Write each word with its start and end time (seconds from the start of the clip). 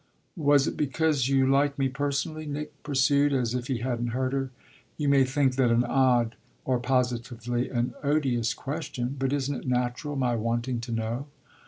"Was 0.41 0.65
it 0.65 0.75
because 0.77 1.29
you 1.29 1.45
like 1.45 1.77
me 1.77 1.87
personally?" 1.87 2.47
Nick 2.47 2.81
pursued 2.81 3.31
as 3.33 3.53
if 3.53 3.67
he 3.67 3.81
hadn't 3.85 4.07
heard 4.17 4.33
her. 4.33 4.49
"You 4.97 5.07
may 5.07 5.23
think 5.23 5.57
that 5.57 5.69
an 5.69 5.83
odd 5.83 6.33
or 6.65 6.79
positively 6.79 7.69
an 7.69 7.93
odious 8.03 8.55
question; 8.55 9.15
but 9.19 9.31
isn't 9.31 9.53
it 9.53 9.67
natural, 9.67 10.15
my 10.15 10.35
wanting 10.35 10.79
to 10.79 10.91
know?" 10.91 11.27